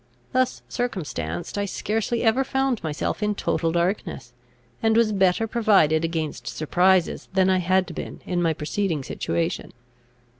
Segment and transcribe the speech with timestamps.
[0.31, 4.33] Thus circumstanced, I scarcely ever found myself in total darkness,
[4.81, 9.73] and was better provided against surprises than I had been in my preceding situation.